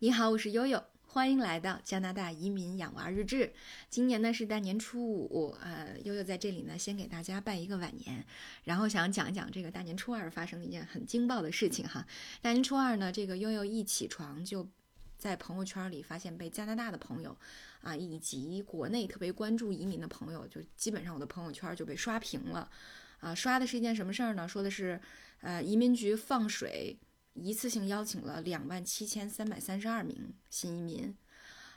[0.00, 3.52] 你好，我是悠悠，欢迎来到加拿大移民养娃日志。
[3.90, 8.24] 今年呢是大年初五，呃，悠悠在这里呢先给大家拜一个晚年，
[8.62, 12.06] 然后想讲一讲这个大年初二发生的一件很惊爆的事情哈。
[12.40, 14.68] 大年初二呢，这个悠悠一起床就
[15.16, 17.36] 在朋友圈里发现被加拿大的朋友
[17.82, 22.70] 啊，以及国内特别关注移民的朋友，就基本上我的朋友圈就被刷屏了。
[23.18, 24.46] 啊，刷的是一件什么事儿呢？
[24.46, 25.00] 说的是，
[25.40, 26.96] 呃，移民局放水。
[27.34, 31.16] 一次性邀请了两万七千三百三十二名新移民，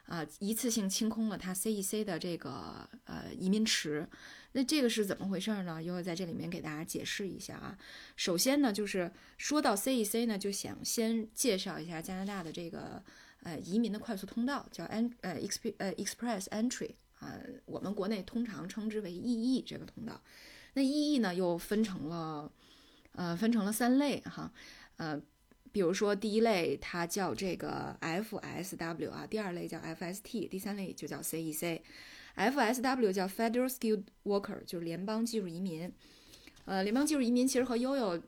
[0.06, 4.08] 啊，一次性清空了他 CEC 的这个呃移民池。
[4.54, 5.82] 那这个是怎么回事呢？
[5.82, 7.78] 又会在这里面给大家解释一下啊。
[8.18, 13.02] 首先呢，就是说到 CEC 呢，就想先介绍一下加拿大的这个
[13.44, 20.22] 呃移民的快速通道，叫 N 呃 Exp 呃 Express Entry 啊，我们国内通常称之为 EE 这个通道。
[20.74, 22.52] 那 EE 呢又分成了
[23.14, 24.52] 呃分成了三类哈，
[24.98, 25.22] 呃。
[25.72, 31.80] 比如说，第一类它叫这个 FSW 啊，第二类叫 FST，第三类就叫 CEC。
[32.36, 35.92] FSW 叫 Federal Skilled Worker，就是联邦技术移民。
[36.66, 38.22] 呃，联邦技术移民其实和悠悠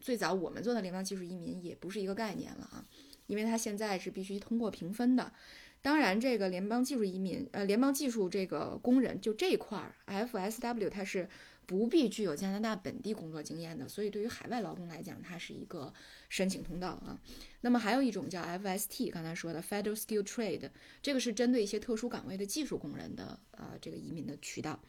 [0.00, 2.84] 最早我们做的联邦技术移民也不是一个概念了啊，
[3.26, 5.32] 因为它现在是必须通过评分的。
[5.80, 11.28] 当然，这个联邦技术移民，呃，联邦技术这个工人就这块儿，FSW 它是。
[11.66, 15.92] 不必具有加拿大本地工作经验的，所以对于海外劳工来讲，它是一个
[16.28, 17.18] 申请通道啊。
[17.62, 20.70] 那么还有一种叫 FST，刚才说的 Federal Skill Trade，
[21.02, 24.80] 这个是针对一些特殊岗位的技术工人的呃这个移民的渠道。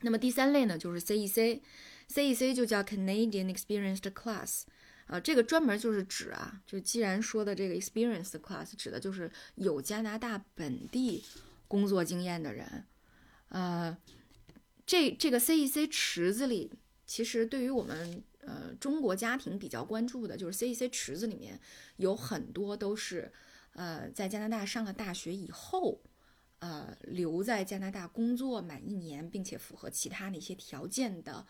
[0.00, 4.62] 那么第三类呢，就是 CEC，CEC 就叫 Canadian Experienced Class，
[5.06, 11.22] 啊，这个专门就是指啊，就既然说的这个 Experienced Class，指的就是有加拿大本地
[11.66, 12.84] 工作经验的人，
[13.50, 13.96] 呃。
[14.88, 16.72] 这这个 CEC 池子里，
[17.06, 21.60] 其实对于我们呃中国家庭比较关注的，就是 CEC 池子里面
[21.98, 23.30] 有很多都是
[23.74, 26.00] 呃在加拿大上了大学以后，
[26.60, 31.46] 呃留在加拿大工作满一年，并且符合其他的一些条件的，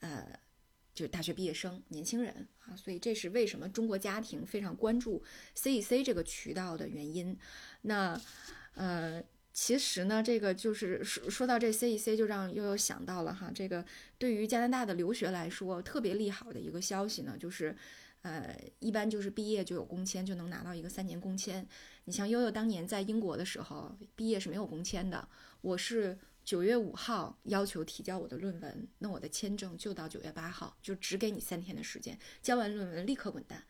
[0.00, 0.36] 呃
[0.92, 5.22] 就是大学毕业生年轻人啊，所以这是为什么中国家庭非常关注
[5.54, 7.38] CEC 这个渠道的原因。
[7.82, 8.20] 那
[8.74, 9.22] 呃。
[9.56, 13.82] 其实呢，这个就是说说到这 CEC，就让悠悠想到了哈，这个
[14.18, 17.74] 对于加拿大的留学来说特别利好的一个消息呢，就是，
[18.20, 21.66] 呃，一般就是毕业就有工签，就能拿到一个三年工签。
[22.04, 25.26] 你像悠悠当年在英国的时候，毕业是没有工签的。
[25.62, 33.64] 我是九月五号要求提交我的论文，那我的签证就到九月八号，就只给你三天的时间，交完论文立刻滚蛋。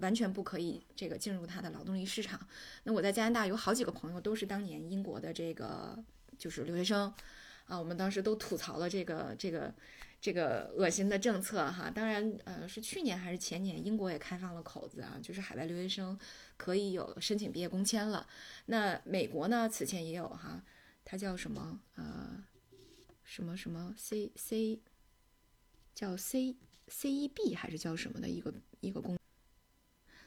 [0.00, 2.40] 完全不可以这个进入他的劳动力市场。
[2.84, 5.98] 那我在加拿大有好几个朋友都是当年英国的这个
[6.38, 7.12] 就是留学生
[7.66, 9.74] 啊，我们当时都吐槽了这个这个
[10.20, 11.90] 这个恶心的政策哈。
[11.90, 16.18] 当然呃是去年还是前年，英国也开放了口子啊，就是海外留学生
[16.56, 18.26] 可以有申请毕业工签了。
[18.66, 20.62] 那美国呢此前也有哈，
[21.04, 22.44] 它叫什么呃
[23.24, 24.80] 什么什么 C C
[25.94, 26.56] 叫 C
[26.86, 29.16] C E B 还是叫什么的一个一个工。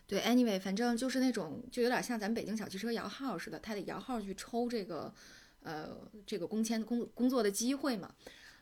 [0.07, 5.13] 对，anyway，反正就是那种，就有点像咱们北京小汽车摇号似的，他得摇号去抽这个，
[5.59, 8.15] 呃，这个工签工工作的机会嘛。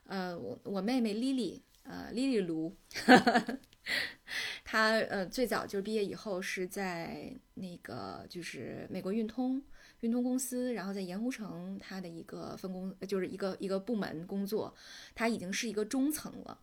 [0.05, 2.75] 呃，我我妹妹 Lily，呃，Lily 卢，
[4.65, 9.61] 她呃最早就是毕业以后是在那个就是美国运通
[9.99, 14.73] 运通公司，然后在盐湖城她的一个分工就是一个一个部门工作，
[15.13, 16.59] 她已经是一个中层了，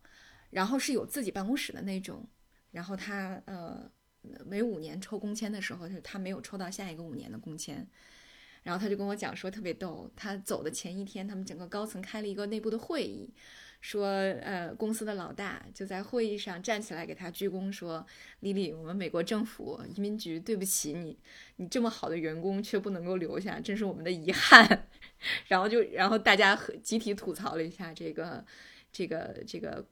[0.49, 2.27] 然后是有自己办公室的那种，
[2.71, 3.89] 然后她呃。
[4.45, 7.85] 每五年抽工签的时候，就是他没有抽到下一个五年的工签，
[8.63, 13.29] 然后他就跟我讲说特别逗，他走的前一天，他们整个高层开了一个内部的会议，
[13.81, 18.05] 说呃公司的老大就在会议上站起来给他鞠躬说，
[18.39, 21.17] 丽丽，我们美国政府移民局对不起你，
[21.57, 24.87] 你这么好的员工却不能够留下，真是我们的遗憾。
[25.47, 28.45] 然后就然后大家集体吐槽了一下这个
[28.91, 29.85] 这个这个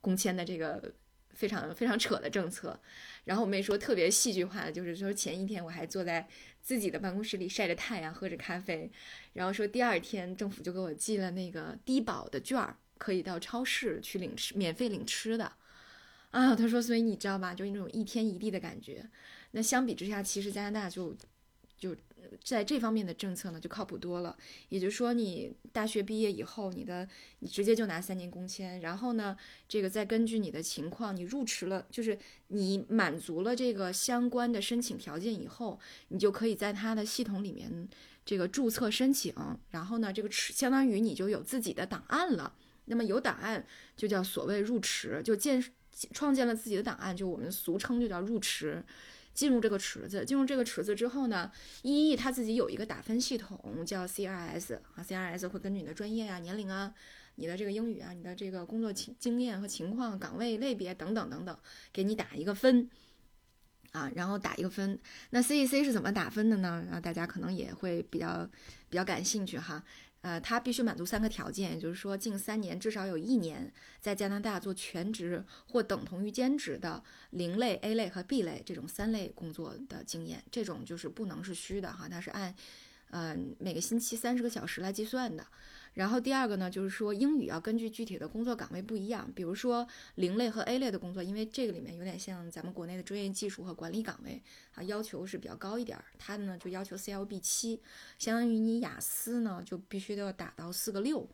[0.00, 0.92] 工签的这个。
[1.36, 2.80] 非常非常扯的政策，
[3.24, 6.26] 然后我妹说特别戏剧化的，就是说前一天我还坐在
[6.60, 8.90] 自己的办公室里晒着太阳，喝着咖啡，
[9.34, 15.52] 然后说第二天政府就给我寄了那个低保的券儿，可以到超市去领吃，免费领吃的，
[16.30, 19.08] 啊，他说所以你知道吧，就是那种一天一地的感觉。
[19.52, 21.16] 那相比之下，其实加拿大就
[21.78, 21.94] 就。
[22.42, 24.36] 在这方面的政策呢，就靠谱多了。
[24.68, 27.08] 也就是说，你大学毕业以后，你的
[27.40, 29.36] 你直接就拿三年工签，然后呢，
[29.68, 32.18] 这个再根据你的情况，你入池了，就是
[32.48, 35.78] 你满足了这个相关的申请条件以后，
[36.08, 37.88] 你就可以在他的系统里面
[38.24, 39.34] 这个注册申请，
[39.70, 42.54] 然后呢，这个池相当于你就有自己的档案了。
[42.86, 43.66] 那么有档案
[43.96, 45.62] 就叫所谓入池，就建
[46.12, 48.84] 创建了自己的档案，就我们俗称就叫入池。
[49.36, 50.24] 进入这个池子。
[50.24, 51.52] 进入这个池子之后呢
[51.82, 56.92] ，EE 它自己有一个打分系统叫 CRS 啊，CRS 会根据你的专业啊、年龄啊、
[57.36, 61.56] 你的这个英语啊、你的这个工作经经验和情况、岗位类别等等等等，
[61.92, 62.90] 给你打一个分。
[63.92, 64.98] 啊，然后打一个分。
[65.30, 66.86] 那 CEC 是怎么打分的呢？
[66.92, 68.46] 啊，大家可能也会比较
[68.90, 69.82] 比较感兴趣哈。
[70.22, 82.54] 呃，它必须满足三个条件，也就是说，近三年至少有一年在加拿大做全职或等同于兼职的零类、A 类和 B 类这种三类工作的经验，这种就是不能是虚的哈，它是按
[83.10, 85.46] 呃每个星期三十个小时来计算的。
[85.96, 94.42] 然后第二个呢，就是说英语要根据具体的工作岗位不一样，比如说零类和 A 类的工作，因为这个里面有点像咱们国内的专业技术和管理岗位
[94.74, 96.04] 啊，要求是比较高一点儿。
[96.18, 97.80] 它呢就要求 CLB 七，
[98.18, 101.26] 相当于你雅思呢就必须都要打到四个六。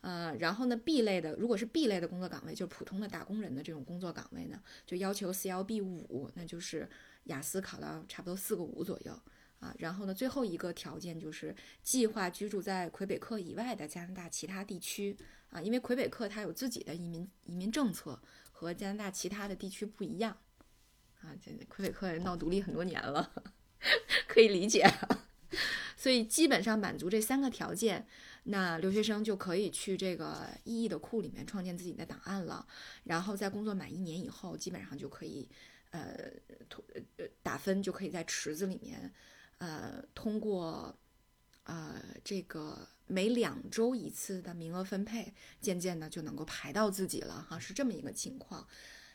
[0.00, 6.88] 呃，然后呢 B 类的，如果是 B 类的工作岗位，就是普通的打工人的这种工作岗位呢，就要求 CLB 五，那就是
[7.24, 9.20] 雅思考到差不多四个五左右。
[9.60, 15.16] 啊，然后呢，最后一个条件就是计划居住在魁北克以外的加拿大其他地区
[15.50, 18.20] 啊，因为魁北克它有自己的移民移民政策，
[18.52, 20.36] 和加拿大其他的地区不一样
[21.20, 21.34] 啊。
[21.44, 23.32] 这魁北克闹独立很多年了，
[24.28, 24.88] 可以理解。
[25.96, 28.06] 所以基本上满足这三个条件，
[28.44, 32.64] 那留学生就可以去这个 EE 的库里面创建自己的档案了，
[33.02, 35.48] 然后在工作满一年以后，基本上就可以
[35.90, 36.30] 呃
[37.18, 39.12] 呃打分，就可以在池子里面。
[39.58, 40.96] 呃，通过
[41.64, 48.66] 呃这个每两周一次的名额分配，渐渐的就能够排到自己了哈，是这么一个情况。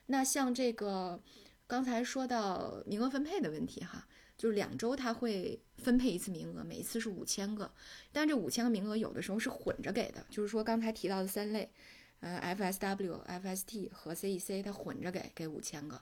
[0.08, 1.22] 那像这个
[1.66, 4.08] 刚才说到名额分配的问题哈，
[4.38, 7.74] 就是两周他会分配一次名额，每一次是五千个，
[8.12, 11.72] 但这五千个名额有的时候是混着给的，就是说刚才提到的三类，
[12.20, 16.02] 呃，FSW、FST 和 CEC，它混着给，给五千个。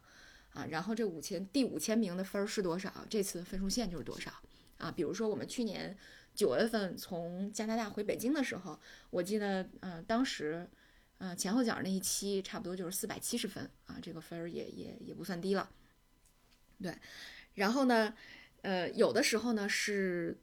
[0.54, 3.06] 啊，然后这五千第五千名的分儿是多少？
[3.10, 4.32] 这次分数线就是多少
[4.78, 4.92] 啊？
[4.92, 5.98] 比如说我们去年
[6.36, 10.70] 九月份从加拿大回北京的时候，我记得，嗯，当时，
[11.20, 15.70] 嗯，前后脚那一期差不多就是四百七十分啊，这个分儿也也也不算低了。
[16.82, 16.98] 对，
[17.54, 18.14] 然后呢，
[18.62, 20.38] 呃，有的时候呢是，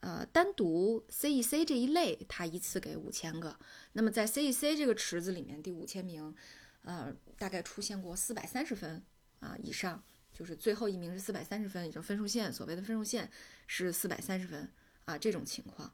[0.00, 3.58] 呃，单独 CEC 这一类，它一次给五千个。
[3.92, 6.34] 那么在 CEC 这个池子里面，第五千名，
[6.84, 9.02] 呃，大概出现过四百三十分。
[9.42, 10.02] 啊，以上
[10.32, 13.30] 就是最后一名是四百三十分，也就分数线，所谓的分数线
[13.66, 14.70] 是四百三十分
[15.04, 15.92] 啊，这种情况。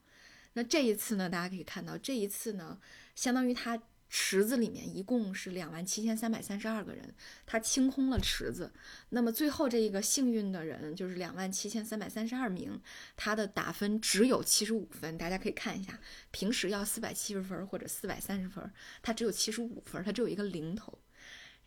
[0.52, 2.78] 那这一次呢，大家可以看到，这一次呢，
[3.14, 7.14] 相当于它池子里面一共是两万七千三百三十二个人，
[7.46, 8.72] 它清空了池子。
[9.10, 12.80] 那么最后这一个幸运的人就是两万七千三百三十二名，
[13.16, 15.18] 他的打分只有七十五分。
[15.18, 15.98] 大家可以看一下，
[16.30, 18.72] 平时要四百七十分或者四百三十分，
[19.02, 20.98] 他只有七十五分，他只有一个零头。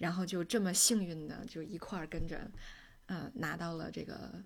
[0.02, 2.50] 然后就这么幸运的就一块儿跟着，
[3.06, 4.44] 呃，拿到了这个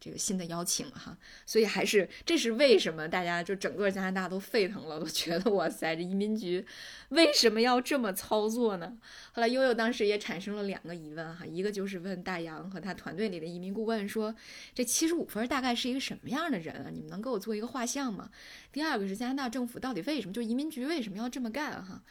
[0.00, 1.16] 这个新的邀请哈，
[1.46, 6.66] 所以还是这是为什么大家就整个加拿大都沸腾了，都觉得哇塞，这移民局
[7.10, 8.96] 为什么要这么操作呢？
[9.32, 14.34] 后来悠悠当时也产生了两个疑问哈，一个就是问大洋和他团队里的移民顾问说，
[14.74, 16.90] 这七十五分大概是一个什么样的人啊？
[16.90, 18.30] 你们能给我做一个画像吗？
[18.72, 22.02] 第二个是加拿大政府到底为什么就移民局为什么要这么干哈？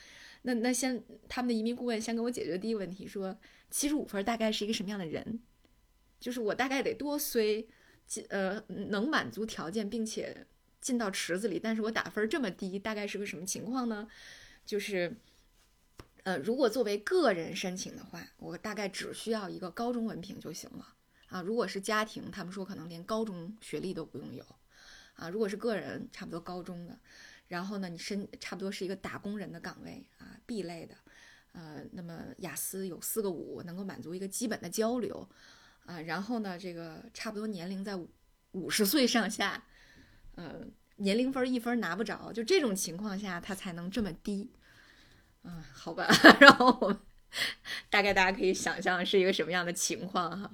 [0.44, 3.38] 那那先，他们的移民顾问先给我解决第一个问题，说
[3.72, 5.40] 七十五分大概是一个什么样的人？
[6.19, 7.68] 就是我大概得多虽
[8.30, 10.45] 呃能满足条件，并且
[10.80, 14.07] 进到池子里，但是我打分这么低，大概是个什么情况呢？
[14.66, 15.16] 就是
[16.23, 20.95] 呃，如果作为个人申请的话，我大概只需要一个高中文凭就行了
[21.28, 21.42] 啊。
[21.42, 24.45] 如果是家庭，他们说可能连高中学历都不用有
[25.16, 25.30] 啊。
[25.30, 27.00] 如果是个人，差不多高中的。
[27.54, 30.95] 然后呢，你申差不多是一个打工人的岗位啊，B 类的，
[31.52, 35.30] 呃，那么雅思有四个五，能够满足一个基本的交流，
[35.86, 37.95] 啊，然后呢，这个差不多年龄在
[38.54, 39.64] 五十岁上下，
[40.33, 44.52] 呃，年龄分一分拿不着，就这种情况下，他才能这么低，
[45.44, 46.07] 嗯，好吧，
[46.42, 46.98] 然后我们
[47.92, 50.52] 大概大家可以想象是一个什么样的情况哈，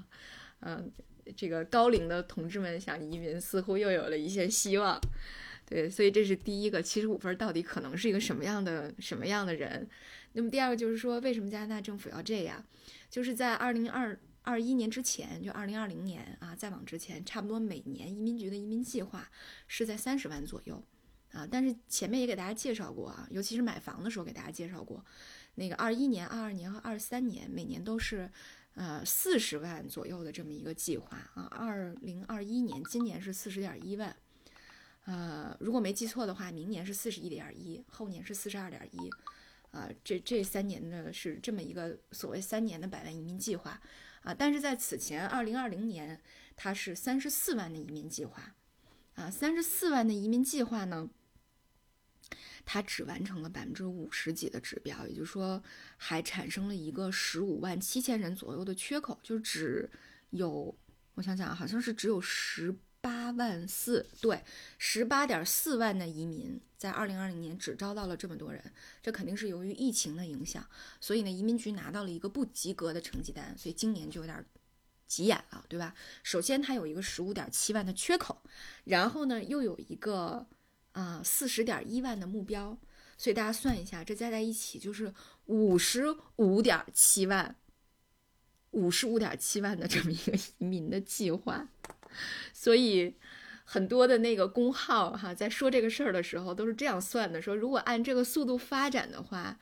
[0.60, 0.92] 嗯，
[1.38, 5.00] 这个高龄的同志们想移民，似乎又有了一些希望。
[5.70, 9.88] 对，所以这是第一个，七十五分到底可能是一个什么样的什么样的人？
[10.34, 12.66] 那么第二个就是说，为什么加拿大政府要这样？
[13.08, 19.30] 就是在二零二二一年之前，就二零二零年啊，再往之前，差不多每年移民局的移民计划
[19.68, 20.84] 是在三十万左右
[21.34, 21.48] 啊。
[21.50, 25.06] 但是前面也给大家介绍过啊，尤其是买房的时候给大家介绍过，
[25.54, 28.28] 那个二一年、二二年和二三年每年都是
[28.74, 31.48] 呃四十万左右的这么一个计划啊。
[31.52, 34.16] 二零二一年今年是四十点一万。
[35.10, 39.10] 呃，如果没记错的话，明年是四十一点一，后年是四十二点一，
[39.72, 43.82] 啊，这这三年呢是这么一个所谓三年的百万移民计划，
[44.22, 46.22] 啊，但是在此前二零二零年，
[46.56, 48.54] 它是三十四万的移民计划，
[49.16, 51.10] 啊，三十四万的移民计划呢，
[52.64, 55.64] 它只完成了百分之五十几的指标，也就是说，
[55.98, 59.90] 还产生了一个十五万七千人左右的缺口，就是只
[60.30, 60.78] 有，
[61.16, 62.76] 我想想啊，好像是只有十。
[63.02, 64.44] 八万四，对，
[64.78, 68.62] 十八点四万的移民在二零二零年只招到了这么多人，
[69.02, 70.68] 这肯定是由于疫情的影响，
[71.00, 74.44] 所以呢，移民局拿到了一个不及格的成绩单，所以今年就有点
[75.08, 75.96] 急眼了，对吧？
[76.24, 78.42] 首先它有一个十五点七万的缺口，
[78.84, 80.46] 然后呢又有一个
[80.92, 82.78] 啊四十点一万的目标，
[83.18, 85.14] 所以大家算一下，这加在一起就是
[85.46, 87.56] 五十五点七万，
[88.72, 91.70] 五十五点七万的这么一个移民的计划。
[92.54, 93.16] 所以，
[93.66, 99.60] 很多的那个工号哈，在说这个事儿的时候，都是这样算的：说如果按这个速度发展的话，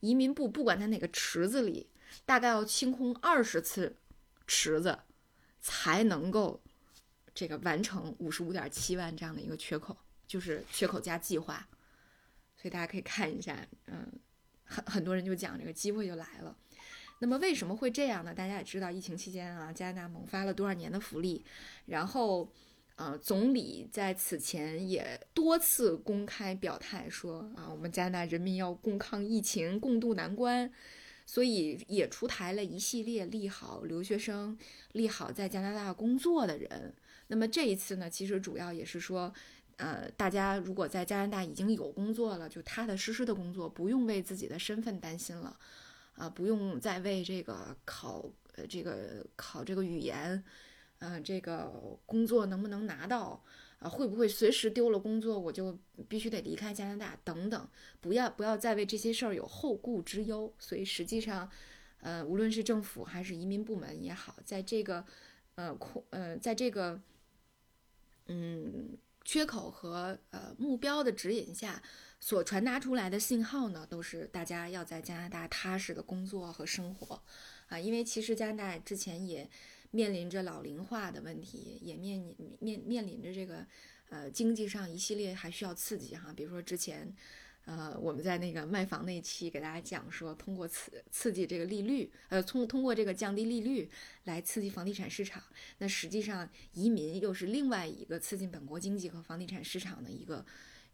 [0.00, 1.88] 移民部不管在哪个池子里，
[2.24, 3.96] 大概要清空二十次
[4.46, 4.98] 池子，
[5.60, 6.62] 才能够
[7.34, 11.66] 这个完成五十五点七万这样的一个缺口，就是缺口加计划。
[12.56, 14.06] 所以大家可以看一下，嗯，
[14.64, 16.56] 很很多人就讲这个机会就来了。
[17.18, 18.34] 那么为什么会这样呢？
[18.34, 21.44] 大家也知道，疫情期间啊，加拿大猛发了多少年的福利，
[21.86, 22.52] 然后，
[22.96, 30.70] 呃，总理在此前也多次公开表态说啊，我们加拿大人民要共抗疫情，共度难关，
[31.24, 34.58] 所以也出台了一系列利好留学生、
[34.92, 36.94] 利好在加拿大工作的人。
[37.28, 39.32] 那么这一次呢，其实主要也是说，
[39.78, 45.58] 呃，大家如果在加拿大已经有工作了，就踏踏实实的工作，不用为自己的身份担心了。
[46.16, 50.42] 啊，不用再为这个考，呃，这个考这个语言，
[50.98, 51.70] 呃，这个
[52.06, 53.44] 工作能不能拿到，
[53.78, 57.68] 啊，会不会随时丢了工作，我就必须得离开加拿大等等，
[58.00, 60.50] 不要不要再为这些事儿有后顾之忧。
[60.58, 61.50] 所以实际上，
[62.00, 65.04] 呃，无论是政府还是移民部门也好，在这个，
[65.56, 66.98] 呃，空，呃，在这个，
[68.28, 71.82] 嗯，缺口和呃目标的指引下。
[72.18, 77.22] 所传达出来的信号呢，都是大家要在加拿大踏实的工作和生活，
[77.68, 79.48] 啊，因为其实加拿大之前也
[79.90, 83.64] 面临着老龄化的问题，也面临面面临着这个
[84.08, 87.14] 呃经济上一系列还需要刺激哈，比如说之前
[87.66, 93.88] 呃我们在那个卖房那期给大家讲说，通过刺刺激这个利率，呃通通过这个降低利率
[94.24, 95.40] 来刺激房地产市场，
[95.78, 100.44] 那实际上移民又是另外一个刺激本国经济和房地产市场的一个。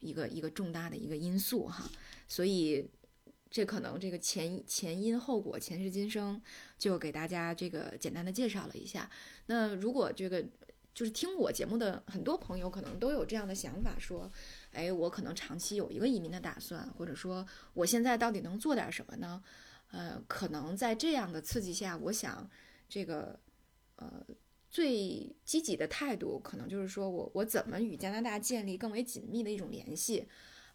[0.02, 1.88] 一个一个重大的一个因素哈，
[2.28, 2.90] 所以
[3.48, 6.38] 这可能这个前前因后果前世今生
[6.76, 9.08] 就给大家这个简单的介绍了一下。
[9.46, 10.44] 那如果这个
[10.92, 14.30] 就是听我节目的很多朋友可能都有这样的想法，说，
[14.72, 19.42] 哎，我可能长期有一个移民的打算，或者说我现在到底能做点什么呢？
[19.92, 22.50] 呃，可能在这样的刺激下，我想
[22.88, 23.38] 这个
[23.96, 24.26] 呃。
[24.72, 30.26] 最积极的态度，可能就是说我我怎么与加拿大建立更为紧密的一种联系，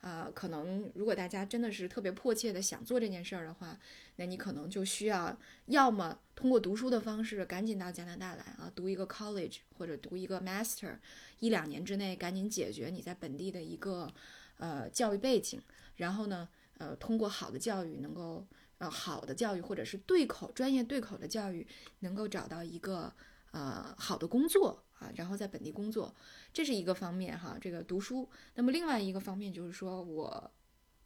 [0.02, 3.80] 啊，可能如果大家真的是特别迫切的想做这件事儿的话，
[4.18, 5.36] 那你可能就需要
[5.66, 11.00] 要么通过读书的方式赶紧到加拿大来啊，读一个 college 或者读一个 master，
[11.40, 14.14] 一两年之内赶紧解决你在本地的一个
[14.60, 15.60] 呃教育背景，
[15.96, 18.46] 然后呢，呃，通过好的教育能够
[18.78, 21.66] 呃好的教育或者是对口专业对口的教育，
[22.02, 23.12] 能够找到一个。
[23.58, 26.14] 呃，好的工作啊，然后在本地工作，
[26.54, 27.58] 这是一个方面哈。
[27.60, 30.52] 这个读书，那么另外一个方面就是说我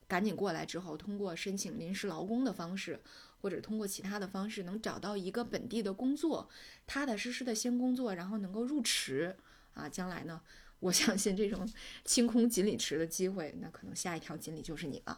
[0.05, 2.99] 赶紧过来之后，通过申请临时劳工的方式，
[3.39, 6.49] 或者通过其他的方式，能找到一个本地的工作，
[6.85, 9.37] 踏踏实实的先工作，然后能够入池
[9.73, 9.87] 啊。
[9.87, 10.41] 将来呢，
[10.81, 11.65] 我相信这种
[12.03, 15.17] 清空锦鲤池的机会，那可能下一条锦鲤就是你了，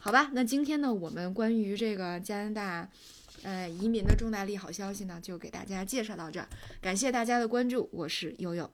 [0.00, 0.30] 好吧？
[0.32, 2.88] 那今天呢，我们关于这个加拿大。
[3.42, 6.48] 呃，移民的重大利好消息呢，就给大家介绍到这儿，
[6.80, 8.70] 感谢大家的关注，我是悠悠。